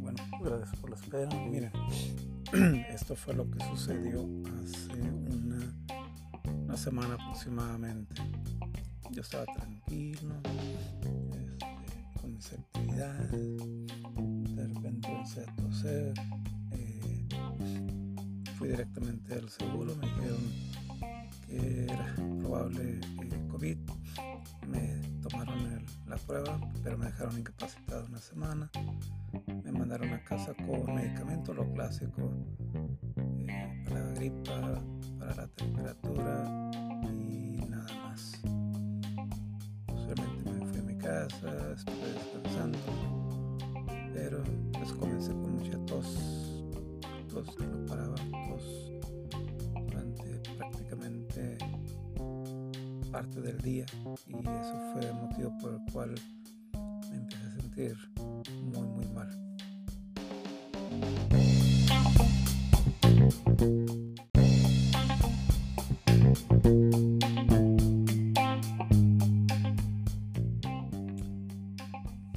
Bueno, 0.00 0.18
gracias 0.40 0.76
por 0.80 0.90
la 0.90 0.96
espera. 0.96 1.28
Miren, 1.48 1.70
esto 2.90 3.14
fue 3.14 3.34
lo 3.34 3.48
que 3.48 3.64
sucedió 3.66 4.28
hace 4.64 5.00
una, 5.00 6.76
semana 6.76 7.14
aproximadamente. 7.14 8.20
Yo 9.10 9.22
estaba 9.22 9.44
tranquilo, 9.54 10.34
este, 10.72 11.56
con 12.20 12.34
mis 12.34 12.52
actividades. 12.52 13.30
De 13.30 14.66
repente 14.66 15.08
empecé 15.08 15.42
a 15.42 15.54
toser. 15.56 16.14
eh, 16.72 17.28
fui 18.58 18.68
directamente 18.68 19.34
al 19.34 19.48
seguro, 19.50 19.94
me 19.96 20.06
dijeron 20.06 20.40
que 21.46 21.84
era 21.84 22.14
probable 22.40 23.00
eh, 23.22 23.48
COVID. 23.50 23.78
La 26.06 26.16
prueba, 26.16 26.60
pero 26.82 26.98
me 26.98 27.06
dejaron 27.06 27.38
incapacitado 27.38 28.06
una 28.06 28.18
semana. 28.18 28.70
Me 29.62 29.72
mandaron 29.72 30.12
a 30.12 30.22
casa 30.24 30.52
con 30.54 30.94
medicamentos, 30.94 31.54
lo 31.54 31.72
clásico, 31.72 32.32
eh, 33.48 33.84
para 33.84 34.04
la 34.04 34.12
gripa, 34.12 34.82
para 35.18 35.34
la 35.34 35.46
temperatura 35.48 36.70
y 37.12 37.64
nada 37.68 37.88
más. 38.04 38.40
Posteriormente 39.86 40.50
me 40.50 40.66
fui 40.66 40.78
a 40.78 40.82
mi 40.82 40.98
casa, 40.98 41.72
estuve 41.76 42.12
descansando, 42.14 42.78
pero 44.12 44.42
pues 44.72 44.92
comencé 44.92 45.30
con 45.30 45.56
mucha 45.56 45.78
tos, 45.86 46.64
tos 47.28 47.54
que 47.56 47.66
no 47.66 47.86
paraba, 47.86 48.16
tos 48.48 48.89
parte 53.10 53.40
del 53.40 53.58
día 53.60 53.86
y 54.26 54.34
eso 54.34 54.92
fue 54.92 55.02
el 55.04 55.14
motivo 55.14 55.52
por 55.60 55.72
el 55.74 55.92
cual 55.92 56.14
me 57.10 57.16
empecé 57.16 57.46
a 57.46 57.50
sentir 57.60 57.96
muy 58.62 58.86
muy 58.86 59.06
mal. 59.08 59.28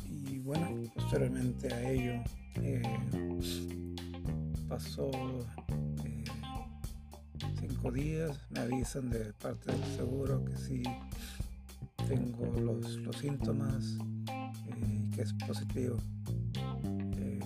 Y 0.09 0.39
bueno, 0.39 0.67
posteriormente 0.95 1.73
a 1.73 1.89
ello 1.91 2.23
eh, 2.55 2.81
pasó 4.67 5.11
días, 7.91 8.39
me 8.49 8.59
avisan 8.61 9.09
de 9.09 9.33
parte 9.33 9.71
del 9.71 9.83
seguro 9.95 10.43
que 10.45 10.55
sí 10.57 10.83
tengo 12.07 12.45
los, 12.59 12.95
los 12.97 13.15
síntomas 13.17 13.97
eh, 14.27 14.51
y 15.07 15.09
que 15.11 15.21
es 15.23 15.33
positivo. 15.33 15.97
Eh, 17.17 17.39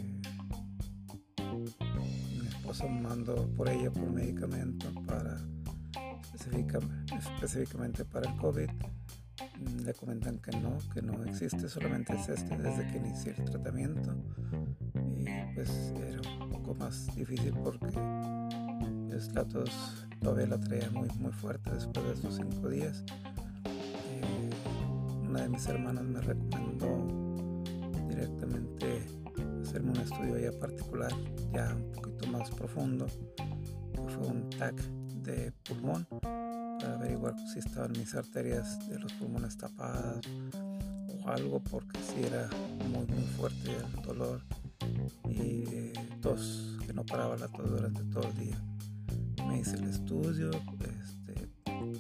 mi 2.40 2.48
esposa 2.48 2.88
mandó 2.88 3.48
por 3.56 3.70
ella 3.70 3.92
por 3.92 4.12
medicamento 4.12 4.88
para 5.06 5.38
específica- 6.24 6.80
específicamente 7.18 8.06
para 8.06 8.30
el 8.30 8.38
COVID. 8.38 8.70
Le 9.84 9.94
comentan 9.94 10.38
que 10.40 10.52
no, 10.58 10.78
que 10.94 11.02
no 11.02 11.24
existe, 11.24 11.68
solamente 11.70 12.14
es 12.14 12.30
este 12.30 12.58
desde 12.58 12.88
que 12.92 12.98
inicié 12.98 13.34
el 13.38 13.46
tratamiento. 13.46 14.14
Y 15.16 15.26
pues 15.56 15.94
era 15.96 16.22
un 16.44 16.50
poco 16.52 16.76
más 16.76 17.08
difícil 17.16 17.54
porque 17.64 17.88
pues, 19.10 19.34
la 19.34 19.46
todavía 20.22 20.48
la 20.48 20.60
traía 20.60 20.90
muy, 20.92 21.10
muy 21.20 21.32
fuerte 21.32 21.72
después 21.72 22.06
de 22.06 22.14
esos 22.14 22.36
cinco 22.36 22.70
días. 22.70 23.04
Eh, 23.66 24.50
una 25.28 25.42
de 25.42 25.50
mis 25.50 25.66
hermanas 25.68 26.04
me 26.04 26.22
recomendó 26.22 27.64
directamente 28.10 29.06
hacerme 29.62 29.92
un 29.92 29.98
estudio 29.98 30.40
ya 30.40 30.52
particular, 30.60 31.12
ya 31.54 31.76
un 31.76 31.92
poquito 31.92 32.28
más 32.28 32.50
profundo, 32.52 33.08
fue 34.08 34.28
un 34.28 34.50
TAC 34.50 34.76
de 35.24 35.52
pulmón 35.64 36.06
para 36.22 36.94
averiguar 36.94 37.36
si 37.52 37.60
estaban 37.60 37.92
mis 37.92 38.16
arterias 38.16 38.88
de 38.90 39.00
los 39.00 39.12
pulmones 39.14 39.58
tapadas 39.58 40.22
o 41.08 41.30
algo 41.30 41.60
porque 41.60 42.00
si 42.02 42.24
era 42.24 42.50
muy 42.90 43.06
muy 43.08 43.24
fuerte 43.38 43.72
el 43.72 44.02
dolor 44.04 44.42
y 45.30 45.66
eh, 45.70 45.94
tos 46.22 46.78
que 46.86 46.94
no 46.94 47.06
paraba 47.06 47.36
la 47.36 47.48
tos 47.48 47.70
durante 47.70 48.04
todo 48.06 48.28
el 48.28 48.38
día 48.38 48.58
el 49.74 49.84
estudio 49.90 50.50
este, 50.52 51.50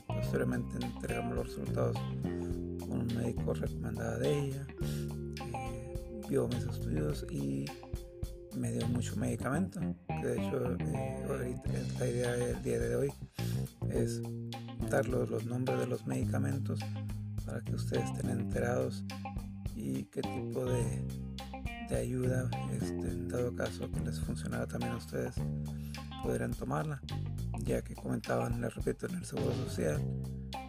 posteriormente 0.07 0.85
entregamos 0.85 1.35
los 1.35 1.47
resultados 1.47 1.97
con 2.79 3.01
un 3.01 3.07
médico 3.15 3.53
recomendada 3.53 4.17
de 4.19 4.39
ella 4.39 4.67
eh, 4.79 6.21
vio 6.29 6.47
mis 6.47 6.63
estudios 6.63 7.25
y 7.29 7.65
me 8.55 8.71
dio 8.71 8.87
mucho 8.87 9.15
medicamento 9.17 9.81
que 10.07 10.27
de 10.27 10.33
hecho 10.37 10.77
eh, 10.79 11.57
la 11.99 12.07
idea 12.07 12.31
del 12.31 12.63
día 12.63 12.79
de 12.79 12.95
hoy 12.95 13.13
es 13.89 14.21
dar 14.89 15.07
los, 15.09 15.29
los 15.29 15.45
nombres 15.45 15.79
de 15.79 15.87
los 15.87 16.07
medicamentos 16.07 16.79
para 17.45 17.59
que 17.61 17.75
ustedes 17.75 18.05
estén 18.05 18.29
enterados 18.29 19.03
y 19.75 20.03
qué 20.05 20.21
tipo 20.21 20.63
de, 20.65 21.05
de 21.89 21.95
ayuda 21.97 22.49
este, 22.71 23.09
en 23.09 23.27
dado 23.27 23.53
caso 23.55 23.91
que 23.91 23.99
les 24.01 24.19
funcionara 24.21 24.65
también 24.67 24.93
a 24.93 24.97
ustedes 24.97 25.35
podrían 26.23 26.51
tomarla 26.51 27.01
ya 27.63 27.81
que 27.81 27.95
comentaban 27.95 28.61
les 28.61 28.73
repito 28.73 29.07
en 29.07 29.15
el 29.15 29.25
seguro 29.25 29.53
social 29.53 30.01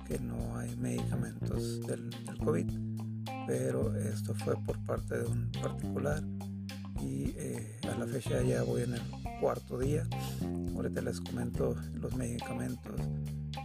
que 0.07 0.19
no 0.19 0.57
hay 0.59 0.75
medicamentos 0.77 1.81
del, 1.87 2.11
COVID 2.45 2.71
pero 3.47 3.95
esto 3.97 4.35
fue 4.35 4.57
por 4.65 4.79
parte 4.85 5.19
de 5.19 5.27
un 5.27 5.51
particular 5.53 6.23
y 7.01 7.35
eh, 7.37 7.79
a 7.91 7.99
la 7.99 8.07
fecha 8.07 8.43
ya 8.43 8.63
voy 8.63 8.83
en 8.83 8.95
el 8.95 9.03
cuarto 9.41 9.79
día. 9.79 10.07
Ahorita 10.75 11.01
les 11.01 11.21
comento 11.21 11.77
los 11.95 12.15
medicamentos 12.15 13.01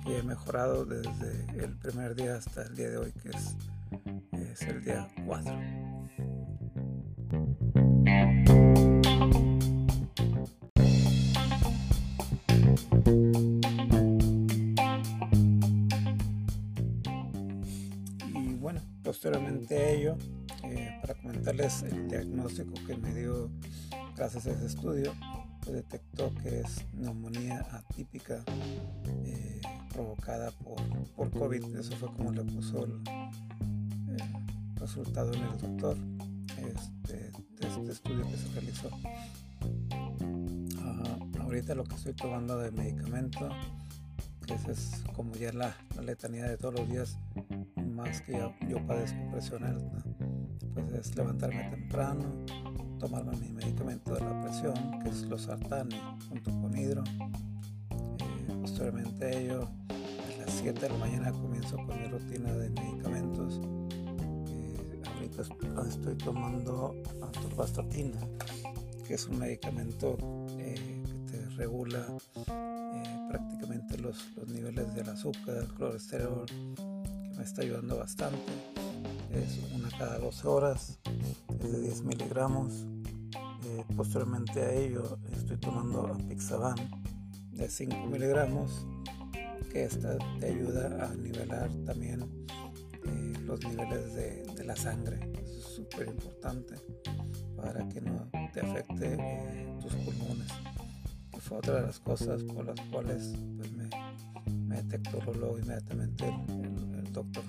que 0.05 0.19
he 0.19 0.23
mejorado 0.23 0.85
desde 0.85 1.45
el 1.63 1.75
primer 1.77 2.15
día 2.15 2.35
hasta 2.35 2.63
el 2.63 2.75
día 2.75 2.89
de 2.91 2.97
hoy 2.97 3.11
que 3.11 3.29
es, 3.29 3.57
es 4.31 4.61
el 4.61 4.83
día 4.83 5.07
4 5.25 5.53
posteriormente 19.63 19.75
a 19.75 19.89
ello 19.89 20.17
eh, 20.63 20.97
para 21.01 21.13
comentarles 21.15 21.83
el 21.83 22.07
diagnóstico 22.07 22.73
que 22.85 22.97
me 22.97 23.13
dio 23.13 23.49
gracias 24.15 24.47
a 24.47 24.51
ese 24.51 24.65
estudio 24.65 25.13
pues 25.61 25.75
detectó 25.75 26.33
que 26.35 26.61
es 26.61 26.85
neumonía 26.93 27.65
atípica 27.71 28.43
eh, 29.25 29.61
provocada 29.93 30.51
por, 30.51 30.81
por 31.15 31.31
COVID. 31.31 31.75
Eso 31.77 31.95
fue 31.95 32.11
como 32.11 32.31
le 32.31 32.43
puso 32.43 32.83
el, 32.83 32.99
resultado 34.75 35.31
en 35.33 35.43
el 35.43 35.57
doctor 35.57 35.97
este, 36.57 37.31
de 37.31 37.67
este 37.67 37.91
estudio 37.91 38.29
que 38.29 38.35
se 38.35 38.49
realizó. 38.49 38.89
Ah, 40.79 41.17
ahorita 41.39 41.75
lo 41.75 41.85
que 41.85 41.95
estoy 41.95 42.13
tomando 42.13 42.57
de 42.57 42.71
medicamento, 42.71 43.47
que 44.45 44.55
es 44.69 45.01
como 45.15 45.33
ya 45.35 45.53
la 45.53 45.73
letanía 46.01 46.49
de 46.49 46.57
todos 46.57 46.81
los 46.81 46.89
días, 46.89 47.17
más 47.93 48.21
que 48.21 48.33
yo, 48.33 48.53
yo 48.67 48.85
padezco 48.85 49.17
presión 49.31 49.63
alta, 49.63 50.03
pues 50.73 50.93
es 50.93 51.15
levantarme 51.15 51.63
temprano, 51.69 52.25
tomarme 52.99 53.37
mi 53.37 53.49
medicamento 53.51 54.13
de 54.15 54.21
la 54.21 54.41
presión, 54.41 54.73
que 55.01 55.09
es 55.09 55.21
losartán 55.23 55.89
junto 56.29 56.51
con 56.61 56.77
hidro. 56.77 57.03
Eh, 57.91 58.57
posteriormente 58.61 59.51
a 59.51 59.59
las 60.45 60.51
7 60.61 60.79
de 60.79 60.89
la 60.89 60.97
mañana 60.97 61.31
comienzo 61.31 61.75
con 61.77 61.99
mi 62.01 62.07
rutina 62.07 62.51
de 62.53 62.69
medicamentos. 62.69 63.59
Eh, 64.47 65.01
ahorita 65.15 65.41
est- 65.41 65.87
estoy 65.87 66.15
tomando 66.15 66.95
atorvastatina, 67.21 68.19
que 69.07 69.13
es 69.15 69.27
un 69.27 69.37
medicamento 69.39 70.17
eh, 70.59 71.03
que 71.05 71.37
te 71.37 71.49
regula 71.57 72.05
eh, 72.47 73.27
prácticamente 73.29 73.97
los, 73.99 74.35
los 74.35 74.47
niveles 74.49 74.93
del 74.95 75.09
azúcar, 75.09 75.55
del 75.55 75.73
colesterol, 75.73 76.45
está 77.43 77.61
ayudando 77.61 77.97
bastante. 77.97 78.51
Es 79.31 79.59
una 79.75 79.89
cada 79.97 80.17
12 80.19 80.47
horas, 80.47 80.99
es 81.59 81.71
de 81.71 81.81
10 81.81 82.03
miligramos. 82.03 82.85
Eh, 83.65 83.83
posteriormente 83.95 84.61
a 84.61 84.73
ello 84.73 85.17
estoy 85.31 85.57
tomando 85.57 86.07
apixaban 86.07 86.75
de 87.51 87.69
5 87.69 88.07
miligramos, 88.07 88.85
que 89.71 89.85
esta 89.85 90.17
te 90.39 90.47
ayuda 90.47 91.05
a 91.05 91.15
nivelar 91.15 91.69
también 91.85 92.21
eh, 93.05 93.33
los 93.45 93.59
niveles 93.65 94.13
de, 94.13 94.63
la 94.63 94.75
sangre. 94.77 95.19
Es 95.43 95.63
súper 95.75 96.07
importante 96.07 96.75
para 97.57 97.87
que 97.89 97.99
no 97.99 98.29
te 98.53 98.61
afecte 98.61 99.17
eh, 99.19 99.77
tus 99.81 99.93
pulmones. 99.95 100.47
Que 101.31 101.41
fue 101.41 101.57
otra 101.57 101.75
de 101.75 101.81
las 101.87 101.99
cosas 101.99 102.41
por 102.43 102.65
las 102.65 102.79
cuales 102.89 103.33
pues, 103.57 103.71
me, 103.73 103.89
me 104.53 104.81
detectó 104.81 105.19
luego 105.33 105.59
inmediatamente 105.59 106.33
doctor. 107.13 107.43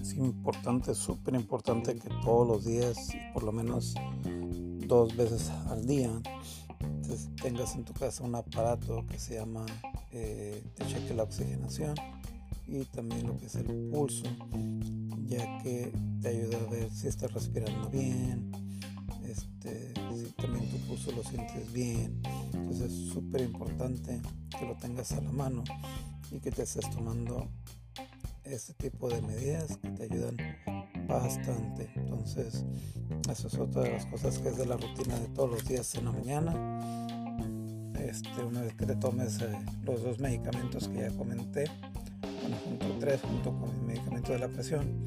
Es 0.00 0.14
importante, 0.14 0.94
súper 0.94 1.34
importante 1.34 1.94
que 1.94 2.08
todos 2.22 2.46
los 2.46 2.64
días, 2.64 3.08
por 3.34 3.42
lo 3.42 3.52
menos 3.52 3.94
dos 4.86 5.16
veces 5.16 5.50
al 5.68 5.86
día, 5.86 6.10
tengas 7.42 7.74
en 7.74 7.84
tu 7.84 7.92
casa 7.92 8.24
un 8.24 8.34
aparato 8.34 9.04
que 9.06 9.18
se 9.18 9.34
llama 9.34 9.66
eh, 10.12 10.62
te 10.74 10.86
cheque 10.86 11.12
la 11.12 11.24
oxigenación 11.24 11.94
y 12.72 12.86
también 12.86 13.26
lo 13.26 13.36
que 13.36 13.46
es 13.46 13.54
el 13.56 13.66
pulso, 13.90 14.24
ya 15.26 15.58
que 15.62 15.92
te 16.22 16.28
ayuda 16.28 16.56
a 16.56 16.70
ver 16.70 16.90
si 16.90 17.06
estás 17.06 17.30
respirando 17.30 17.90
bien, 17.90 18.50
este, 19.24 19.92
si 20.16 20.32
también 20.32 20.66
tu 20.70 20.78
pulso 20.88 21.12
lo 21.12 21.22
sientes 21.22 21.70
bien. 21.70 22.22
Entonces 22.54 22.92
es 22.92 23.12
súper 23.12 23.42
importante 23.42 24.22
que 24.58 24.66
lo 24.66 24.74
tengas 24.76 25.12
a 25.12 25.20
la 25.20 25.30
mano 25.32 25.62
y 26.30 26.40
que 26.40 26.50
te 26.50 26.62
estés 26.62 26.88
tomando 26.90 27.50
este 28.44 28.72
tipo 28.72 29.10
de 29.10 29.20
medidas 29.20 29.76
que 29.76 29.90
te 29.90 30.04
ayudan 30.04 30.36
bastante. 31.06 31.90
Entonces, 31.94 32.64
eso 33.30 33.48
es 33.48 33.54
otra 33.58 33.82
de 33.82 33.92
las 33.92 34.06
cosas 34.06 34.38
que 34.38 34.48
es 34.48 34.56
de 34.56 34.64
la 34.64 34.78
rutina 34.78 35.18
de 35.18 35.28
todos 35.28 35.50
los 35.50 35.68
días 35.68 35.94
en 35.94 36.06
la 36.06 36.12
mañana. 36.12 37.06
Este, 38.00 38.42
una 38.42 38.62
vez 38.62 38.74
que 38.74 38.86
te 38.86 38.96
tomes 38.96 39.40
eh, 39.42 39.58
los 39.84 40.02
dos 40.02 40.18
medicamentos 40.18 40.88
que 40.88 41.00
ya 41.00 41.10
comenté, 41.10 41.64
bueno, 42.64 42.78
junto 42.78 42.98
tres, 42.98 43.20
junto 43.22 43.56
con 43.58 43.70
el 43.70 43.82
medicamento 43.82 44.32
de 44.32 44.38
la 44.38 44.48
presión, 44.48 45.06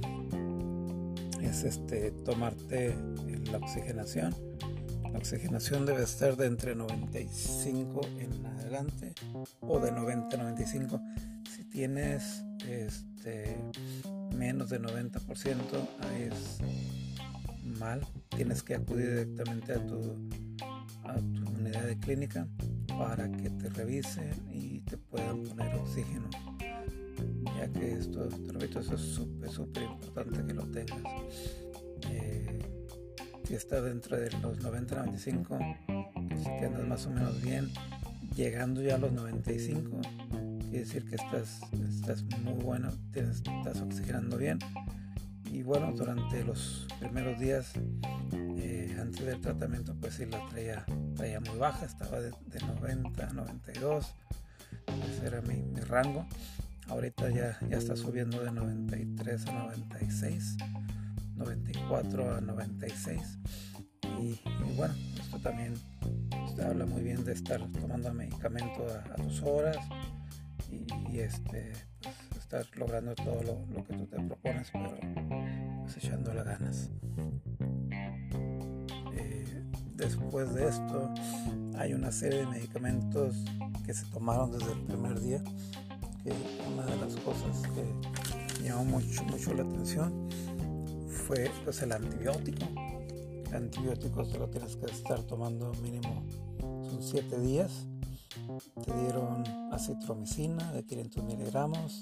es 1.42 1.64
este, 1.64 2.12
tomarte 2.12 2.96
la 3.52 3.58
oxigenación. 3.58 4.36
La 5.12 5.20
oxigenación 5.20 5.86
debe 5.86 6.04
estar 6.04 6.36
de 6.36 6.48
entre 6.48 6.76
95 6.76 8.02
en 8.20 8.46
adelante 8.46 9.14
o 9.62 9.80
de 9.80 9.92
90 9.92 10.36
a 10.36 10.40
95. 10.40 11.02
Si 11.56 11.64
tienes 11.66 12.44
este, 12.68 13.58
menos 14.36 14.70
de 14.70 14.82
90% 14.82 15.56
es 16.20 16.60
mal. 17.80 18.06
Tienes 18.36 18.64
que 18.64 18.76
acudir 18.76 19.10
directamente 19.10 19.74
a 19.74 19.86
tu, 19.86 20.30
a 21.04 21.16
tu 21.16 21.50
unidad 21.50 21.84
de 21.84 21.98
clínica 21.98 22.48
para 22.98 23.32
que 23.32 23.50
te 23.50 23.70
revisen 23.70 24.34
y 24.52 24.82
te 24.82 24.98
puedan 24.98 25.44
poner 25.44 25.76
oxígeno. 25.76 26.30
Que 27.74 27.94
esto, 27.94 28.28
te 28.28 28.52
repito, 28.52 28.80
eso 28.80 28.96
es 28.96 29.02
súper, 29.02 29.50
súper 29.50 29.84
importante 29.84 30.46
que 30.46 30.54
lo 30.54 30.64
tengas. 30.66 31.02
Eh, 32.12 32.60
si 33.46 33.56
está 33.56 33.82
dentro 33.82 34.18
de 34.18 34.32
los 34.40 34.60
90-95, 34.60 35.78
si 36.42 36.66
andas 36.66 36.88
más 36.88 37.06
o 37.06 37.10
menos 37.12 37.42
bien, 37.42 37.72
llegando 38.36 38.82
ya 38.82 38.96
a 38.96 38.98
los 38.98 39.12
95, 39.12 40.02
quiere 40.62 40.80
decir 40.80 41.06
que 41.06 41.16
estás, 41.16 41.62
estás 41.88 42.24
muy 42.44 42.54
bueno, 42.54 42.92
estás 43.14 43.82
oxigenando 43.82 44.38
bien. 44.38 44.60
Y 45.52 45.64
bueno, 45.64 45.94
durante 45.94 46.44
los 46.44 46.88
primeros 47.00 47.40
días 47.40 47.74
eh, 48.58 48.98
antes 49.00 49.26
del 49.26 49.40
tratamiento, 49.40 49.96
pues 50.02 50.16
sí 50.16 50.26
la 50.26 50.46
traía, 50.50 50.86
traía 51.16 51.40
muy 51.40 51.58
baja, 51.58 51.86
estaba 51.86 52.20
de, 52.20 52.32
90 52.82 53.28
a 53.28 53.34
92, 53.34 54.14
ese 55.10 55.28
era 55.28 55.42
mi, 55.42 55.64
rango. 55.82 56.26
Ahorita 56.88 57.30
ya, 57.30 57.58
ya 57.70 57.78
está 57.78 57.96
subiendo 57.96 58.44
de 58.44 58.52
93 58.52 59.48
a 59.48 59.52
96, 59.52 60.58
94 61.36 62.36
a 62.36 62.42
96. 62.42 63.40
Y, 64.22 64.40
bueno, 64.76 64.94
esto 65.20 65.40
también 65.40 65.74
habla 66.64 66.86
muy 66.86 67.02
bien 67.02 67.24
de 67.26 67.34
estar 67.34 67.60
tomando 67.74 68.14
medicamento 68.14 68.86
a, 68.88 69.16
tus 69.16 69.42
horas 69.42 69.78
y, 70.70 71.20
este, 71.20 71.74
pues, 72.02 72.42
estar 72.42 72.66
logrando 72.78 73.14
todo 73.16 73.42
lo, 73.44 73.84
que 73.84 73.94
tú 73.94 74.06
te 74.06 74.20
propones, 74.22 74.70
pero 74.72 74.98
pues 75.84 76.36
las 76.36 76.46
ganas. 76.46 76.90
Eh, 79.14 79.64
después 79.96 80.54
de 80.54 80.70
esto, 80.70 81.14
hay 81.78 81.94
una 81.94 82.12
serie 82.12 82.40
de 82.40 82.48
medicamentos 82.48 83.36
que 83.86 83.94
se 83.94 84.06
tomaron 84.08 84.52
desde 84.52 84.72
el 84.72 84.82
primer 84.82 85.20
día, 85.20 85.44
una 86.32 86.86
de 86.86 86.98
las 86.98 87.16
cosas 87.18 87.62
que 87.74 88.64
llamó 88.64 88.86
mucho, 88.86 89.24
mucho 89.26 89.54
la 89.54 89.64
atención 89.64 90.30
fue 91.08 91.50
pues, 91.64 91.82
el 91.82 91.92
antibiótico. 91.92 92.66
El 93.50 93.56
antibiótico 93.56 94.26
se 94.26 94.38
lo 94.38 94.50
tienes 94.50 94.76
que 94.76 94.86
estar 94.86 95.22
tomando 95.24 95.72
mínimo 95.82 96.24
son 96.60 97.02
7 97.02 97.40
días. 97.40 97.88
Te 98.86 98.94
dieron 99.02 99.44
acitromicina 99.72 100.72
de 100.74 100.84
500 100.84 101.24
miligramos. 101.24 102.02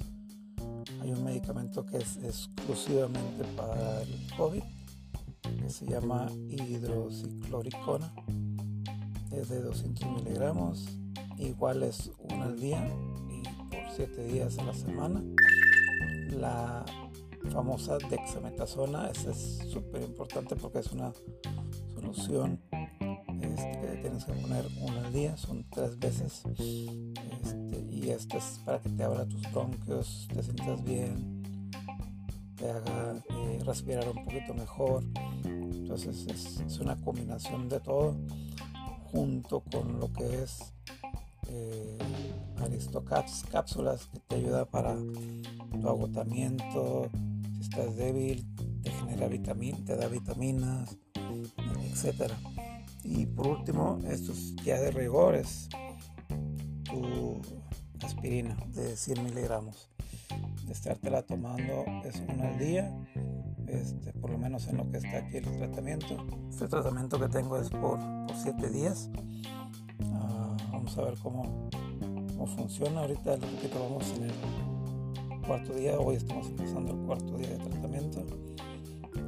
Hay 1.02 1.12
un 1.12 1.24
medicamento 1.24 1.86
que 1.86 1.98
es 1.98 2.18
exclusivamente 2.18 3.44
para 3.56 4.02
el 4.02 4.28
COVID, 4.38 4.64
que 5.60 5.70
se 5.70 5.86
llama 5.86 6.30
hidrocicloricona. 6.50 8.14
Es 9.32 9.50
de 9.50 9.62
200 9.62 10.24
miligramos. 10.24 10.86
Igual 11.38 11.84
es 11.84 12.12
uno 12.20 12.44
al 12.44 12.60
día 12.60 12.88
7 13.96 14.24
días 14.26 14.58
a 14.58 14.64
la 14.64 14.74
semana. 14.74 15.24
La 16.32 16.84
famosa 17.52 17.98
dexametasona, 18.10 19.10
esa 19.10 19.32
es 19.32 19.60
súper 19.70 20.02
importante 20.02 20.56
porque 20.56 20.80
es 20.80 20.92
una 20.92 21.14
solución 21.94 22.60
este, 23.42 23.82
que 23.82 23.98
tienes 24.02 24.26
que 24.26 24.34
poner 24.34 24.66
una 24.82 25.06
al 25.06 25.14
día, 25.14 25.38
son 25.38 25.66
tres 25.70 26.00
veces. 26.00 26.44
Este, 26.58 27.88
y 27.92 28.10
esto 28.10 28.38
es 28.38 28.60
para 28.66 28.80
que 28.80 28.90
te 28.90 29.04
abra 29.04 29.28
tus 29.28 29.42
bronquios, 29.52 30.28
te 30.34 30.42
sientas 30.42 30.84
bien, 30.84 31.72
te 32.56 32.72
haga 32.72 33.22
eh, 33.30 33.60
respirar 33.64 34.08
un 34.10 34.26
poquito 34.26 34.54
mejor. 34.54 35.04
Entonces 35.46 36.26
es, 36.66 36.80
una 36.80 36.96
combinación 36.96 37.70
de 37.70 37.80
todo 37.80 38.16
junto 39.12 39.62
con 39.72 40.00
lo 40.00 40.12
que 40.12 40.42
es 40.42 40.74
eh, 41.54 41.98
Aristocaps, 42.64 43.46
cápsulas 43.52 44.08
que 44.08 44.20
te 44.20 44.36
ayuda 44.36 44.66
para 44.66 44.96
tu 45.82 45.88
agotamiento, 45.88 47.10
si 47.56 47.62
estás 47.62 47.96
débil, 47.96 48.46
te 48.82 48.92
genera 48.92 49.28
vitamina, 49.28 49.78
te 49.86 49.96
da 49.96 50.08
vitaminas, 50.08 50.98
etcétera. 51.92 52.36
Y 53.04 53.26
por 53.26 53.48
último, 53.48 54.00
estos 54.10 54.56
ya 54.64 54.80
de 54.80 54.92
rigores, 54.92 55.70
tu 56.86 57.42
aspirina 58.04 58.56
de 58.74 58.96
100 58.96 59.24
miligramos. 59.24 59.90
De 60.66 60.72
estártela 60.72 61.24
tomando 61.24 61.86
es 62.06 62.22
una 62.28 62.48
al 62.48 62.58
día, 62.58 62.92
este, 63.68 64.14
por 64.14 64.30
lo 64.30 64.38
menos 64.38 64.68
en 64.68 64.78
lo 64.78 64.90
que 64.90 64.98
está 64.98 65.18
aquí 65.18 65.38
el 65.38 65.58
tratamiento. 65.58 66.26
Este 66.50 66.68
tratamiento 66.68 67.20
que 67.20 67.28
tengo 67.28 67.58
es 67.58 67.70
por 67.70 68.00
7 68.42 68.70
días. 68.70 69.10
A 70.98 71.02
ver 71.02 71.16
cómo, 71.22 71.70
cómo 72.00 72.48
funciona. 72.48 73.02
Ahorita, 73.02 73.36
repito, 73.36 73.80
vamos 73.80 74.14
en 74.16 74.24
el 74.26 75.46
cuarto 75.46 75.74
día. 75.74 76.00
Hoy 76.00 76.16
estamos 76.16 76.48
empezando 76.48 76.94
el 76.94 77.00
cuarto 77.06 77.38
día 77.38 77.50
de 77.50 77.58
tratamiento 77.58 78.26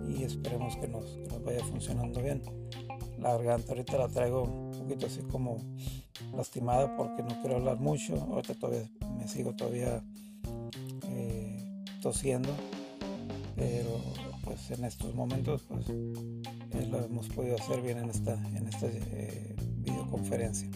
y 0.07 0.23
esperemos 0.23 0.75
que 0.77 0.87
nos, 0.87 1.05
que 1.05 1.27
nos 1.27 1.43
vaya 1.43 1.63
funcionando 1.65 2.21
bien 2.21 2.41
la 3.19 3.31
garganta 3.31 3.71
ahorita 3.71 3.97
la 3.97 4.07
traigo 4.07 4.43
un 4.43 4.71
poquito 4.71 5.07
así 5.07 5.21
como 5.23 5.57
lastimada 6.35 6.95
porque 6.95 7.23
no 7.23 7.41
quiero 7.41 7.57
hablar 7.57 7.79
mucho. 7.79 8.15
Ahorita 8.15 8.53
todavía 8.55 8.89
me 9.17 9.27
sigo 9.27 9.55
todavía 9.55 10.03
eh, 11.09 11.83
tosiendo, 12.01 12.53
pero 13.55 13.99
pues 14.43 14.69
en 14.71 14.85
estos 14.85 15.15
momentos 15.15 15.63
pues 15.67 15.89
eh, 15.89 16.87
lo 16.89 17.03
hemos 17.03 17.27
podido 17.29 17.55
hacer 17.55 17.81
bien 17.81 17.97
en 17.97 18.09
esta, 18.09 18.33
en 18.55 18.67
esta 18.67 18.87
eh, 18.87 19.55
videoconferencia. 19.77 20.69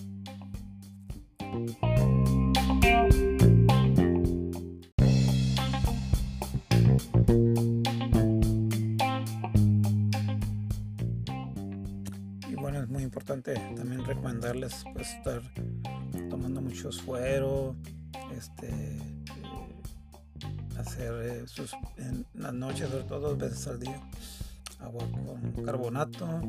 También 13.75 14.05
recomendarles 14.05 14.83
pues, 14.93 15.13
estar 15.13 15.41
tomando 16.29 16.61
mucho 16.61 16.91
suero, 16.91 17.75
este, 18.35 18.67
eh, 18.67 19.23
hacer 20.77 21.13
eh, 21.21 21.47
sus, 21.47 21.73
en 21.97 22.25
las 22.33 22.53
noches, 22.53 22.89
sobre 22.89 23.03
todo 23.03 23.19
dos 23.19 23.37
veces 23.37 23.67
al 23.67 23.79
día, 23.79 24.01
agua 24.79 25.05
con 25.11 25.65
carbonato, 25.65 26.41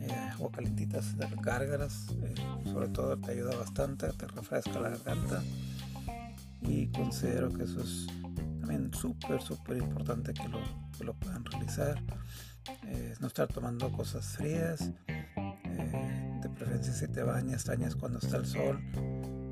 eh, 0.00 0.12
agua 0.32 0.50
calentita 0.50 1.00
de 1.00 1.26
recárgalas, 1.26 2.06
sobre 2.64 2.88
todo 2.88 3.18
te 3.18 3.32
ayuda 3.32 3.56
bastante, 3.56 4.08
te 4.12 4.26
refresca 4.26 4.80
la 4.80 4.90
garganta 4.90 5.42
y 6.62 6.88
considero 6.88 7.52
que 7.52 7.64
eso 7.64 7.82
es 7.82 8.06
también 8.60 8.92
súper, 8.94 9.40
súper 9.42 9.78
importante 9.78 10.32
que 10.34 10.48
lo, 10.48 10.60
que 10.96 11.04
lo 11.04 11.14
puedan 11.14 11.44
realizar. 11.44 12.02
no 13.20 13.26
estar 13.26 13.48
tomando 13.48 13.90
cosas 13.92 14.26
frías, 14.36 14.90
preferencia 16.60 16.92
si 16.92 17.08
te 17.08 17.22
bañas, 17.22 17.64
tañas 17.64 17.96
cuando 17.96 18.18
está 18.18 18.36
el 18.36 18.44
sol, 18.44 18.78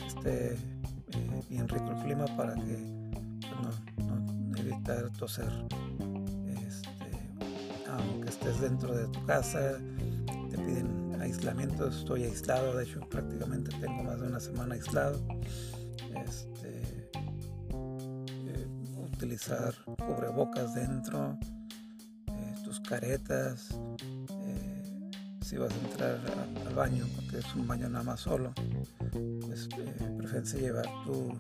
esté 0.06 0.52
eh, 0.54 1.42
bien 1.48 1.66
rico 1.66 1.90
el 1.90 2.02
clima 2.04 2.26
para 2.36 2.54
que 2.54 2.76
pues, 3.40 4.06
no, 4.06 4.56
evitar 4.58 5.08
toser 5.18 5.50
aunque 7.90 8.28
estés 8.28 8.60
dentro 8.60 8.94
de 8.94 9.08
tu 9.08 9.24
casa, 9.24 9.78
piden 10.68 11.18
aislamiento, 11.20 11.88
estoy 11.88 12.24
aislado, 12.24 12.76
de 12.76 12.84
hecho 12.84 13.00
prácticamente 13.08 13.70
tengo 13.80 14.04
más 14.04 14.20
de 14.20 14.26
una 14.26 14.40
semana 14.40 14.74
aislado. 14.74 15.18
Este, 16.26 17.10
eh, 17.70 18.66
utilizar 18.96 19.74
cubrebocas 19.84 20.74
dentro, 20.74 21.38
eh, 22.26 22.54
tus 22.64 22.80
caretas, 22.80 23.68
eh, 24.30 25.10
si 25.40 25.56
vas 25.56 25.72
a 25.72 25.88
entrar 25.88 26.20
al 26.66 26.74
baño, 26.74 27.06
porque 27.16 27.38
es 27.38 27.54
un 27.54 27.66
baño 27.66 27.88
nada 27.88 28.04
más 28.04 28.20
solo, 28.20 28.52
pues 29.40 29.68
preferencia 30.18 30.60
llevar 30.60 30.86
tu 31.06 31.32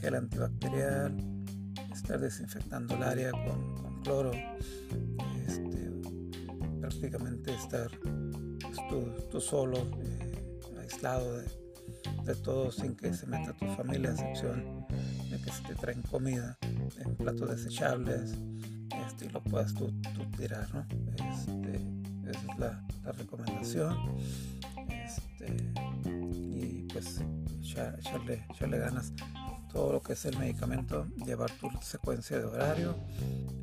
gel 0.00 0.14
antibacterial, 0.14 1.14
estar 1.92 2.18
desinfectando 2.18 2.94
el 2.94 3.02
área 3.02 3.30
con, 3.32 4.02
cloro, 4.02 4.30
prácticamente 6.96 7.54
estar 7.54 7.90
pues, 8.00 9.28
tú, 9.30 9.40
solo, 9.40 9.78
aislado 10.80 11.38
de, 12.24 12.34
todo 12.42 12.72
sin 12.72 12.96
que 12.96 13.12
se 13.12 13.26
meta 13.26 13.52
tu 13.52 13.66
familia, 13.74 14.10
a 14.10 14.12
excepción 14.12 14.86
de 15.30 15.40
que 15.40 15.50
se 15.50 15.62
te 15.62 15.74
traen 15.74 16.02
comida 16.02 16.58
en 16.98 17.14
platos 17.16 17.50
desechables 17.50 18.34
este, 19.06 19.26
y 19.26 19.28
lo 19.28 19.42
puedas 19.42 19.74
tú, 19.74 19.92
tirar, 20.36 20.66
¿no? 20.74 20.86
Este, 21.30 21.80
esa 22.28 22.52
es 22.52 22.58
la, 22.58 23.12
recomendación. 23.12 23.96
Este, 24.88 25.56
y 26.12 26.86
pues 26.92 27.20
echarle, 27.62 28.44
echarle 28.52 28.78
ganas 28.78 29.12
todo 29.72 29.92
lo 29.92 30.02
que 30.02 30.14
es 30.14 30.24
el 30.24 30.38
medicamento, 30.38 31.06
llevar 31.24 31.50
tu 31.52 31.70
secuencia 31.82 32.38
de 32.38 32.44
horario, 32.44 32.96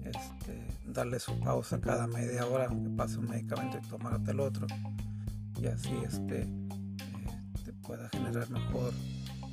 este, 0.05 0.62
darle 0.93 1.19
su 1.19 1.39
pausa 1.39 1.81
cada 1.81 2.07
media 2.07 2.45
hora 2.45 2.67
que 2.69 2.89
pase 2.95 3.17
un 3.17 3.27
medicamento 3.27 3.79
y 3.83 3.87
tomarte 3.87 4.31
el 4.31 4.39
otro. 4.39 4.67
Y 5.59 5.65
así 5.67 5.91
este, 6.05 6.47
pueda 7.83 8.09
generar 8.09 8.49
mejor 8.49 8.93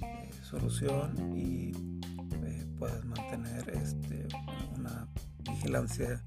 eh, 0.02 0.30
solución 0.42 1.36
y 1.36 1.72
eh, 2.44 2.66
puedas 2.78 3.04
mantener 3.04 3.68
este, 3.70 4.28
una 4.76 5.08
vigilancia 5.38 6.22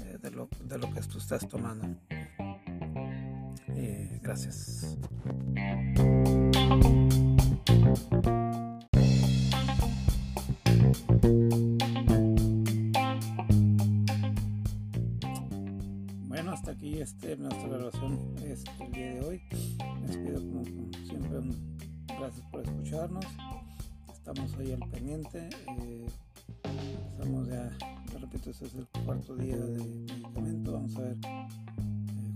eh, 0.00 0.18
de, 0.20 0.30
lo, 0.30 0.48
de, 0.64 0.78
lo, 0.78 0.92
que 0.92 1.00
tú 1.02 1.18
estás 1.18 1.46
tomando. 1.46 1.86
gracias. 4.22 4.98
Bueno, 16.38 16.52
hasta 16.52 16.70
aquí 16.70 17.00
este, 17.00 17.36
nuestra 17.36 17.66
grabación 17.66 18.36
este, 18.44 18.70
el 18.84 18.92
día 18.92 19.14
de 19.14 19.20
hoy. 19.22 19.42
Les 20.06 20.16
pido 20.18 20.40
como 20.40 20.62
siempre 21.04 21.40
gracias 22.16 22.46
por 22.52 22.60
escucharnos. 22.60 23.24
Estamos 24.12 24.54
ahí 24.56 24.70
al 24.70 24.88
pendiente. 24.88 25.48
Eh, 25.80 26.06
estamos 27.10 27.48
ya, 27.48 27.76
repito, 28.20 28.50
este 28.50 28.66
es 28.66 28.74
el 28.76 28.86
cuarto 29.04 29.34
día 29.34 29.56
de 29.56 29.78
medicamento. 29.78 30.72
Vamos 30.74 30.94
a 30.94 31.00
ver 31.00 31.16
eh, 31.26 31.48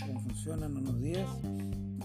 cómo 0.05 0.21
funciona 0.23 0.67
en 0.67 0.79
unos 0.79 1.01
días. 1.01 1.31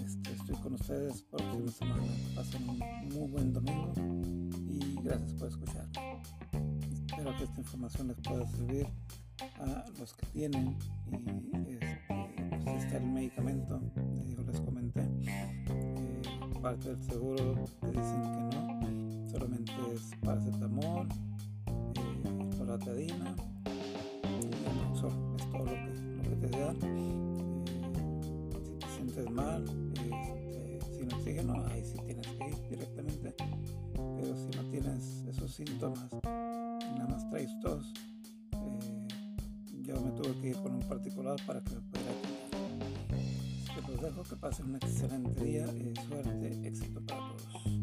Este, 0.06 0.34
estoy 0.34 0.56
con 0.58 0.76
ustedes 0.76 1.24
próxima 1.24 1.72
semana. 1.72 2.04
Pasen 2.36 2.70
un 2.70 2.80
muy 3.10 3.32
buen 3.32 3.54
domingo 3.54 3.94
y 4.70 5.02
gracias 5.02 5.34
por 5.34 5.48
escuchar. 5.48 5.88
Espero 7.08 7.36
que 7.38 7.44
esta 7.44 7.60
información 7.60 8.10
les 8.10 8.18
pueda 8.18 8.48
servir 8.50 8.86
a 9.60 9.86
los 10.00 10.14
que 10.14 10.26
tienen 10.28 10.76
y 11.12 11.74
este, 11.74 12.08
pues 12.64 12.84
está 12.84 12.98
el 12.98 13.08
medicamento, 13.08 13.80
les 14.46 14.62
comenté, 14.62 15.02
eh, 15.02 16.22
parte 16.62 16.90
del 16.90 17.04
seguro 17.04 17.66
te 17.82 17.88
dicen 17.88 18.22
que 18.22 18.56
no, 18.56 19.30
solamente 19.32 19.72
es 19.94 20.12
paracetamol, 20.24 21.08
eh, 21.68 22.56
loratadina 22.58 23.36
y 24.24 24.46
es 24.48 25.02
todo 25.02 25.66
lo 25.66 25.66
que, 25.66 25.94
lo 26.16 26.24
que 26.24 26.48
te 26.48 26.60
dan. 26.60 26.78
Eh, 26.84 27.62
si 28.64 28.80
te 28.80 28.88
sientes 28.96 29.30
mal, 29.32 29.66
este, 29.94 30.80
sin 30.98 31.14
oxígeno, 31.14 31.66
ahí 31.68 31.84
sí 31.84 31.98
tienes 32.06 32.28
que 32.28 32.50
ir 32.50 32.70
directamente, 32.70 33.36
pero 33.94 34.36
si 34.36 34.58
no 34.58 34.64
tienes 34.70 35.24
esos 35.28 35.54
síntomas, 35.54 36.12
nada 36.24 37.08
más 37.10 37.30
traes 37.30 37.52
tos, 37.62 37.94
yo 39.88 40.02
me 40.02 40.12
tuve 40.12 40.38
que 40.42 40.50
ir 40.50 40.58
con 40.58 40.76
un 40.76 40.82
particular 40.82 41.38
para 41.46 41.62
que 41.62 41.76
me 41.76 41.82
pudiera 41.82 42.12
atender. 42.12 42.48
Te 43.86 43.92
los 43.92 44.02
dejo, 44.02 44.24
que 44.24 44.36
pasen 44.36 44.66
un 44.66 44.76
excelente 44.76 45.44
día 45.44 45.66
y 45.66 45.96
suerte, 46.08 46.68
éxito 46.68 47.02
para 47.06 47.20
todos. 47.30 47.77